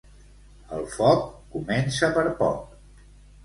El 0.77 0.87
foc 0.93 1.29
comença 1.57 2.13
per 2.19 2.27
poc. 2.43 3.09